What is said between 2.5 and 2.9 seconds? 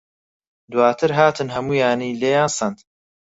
سەند.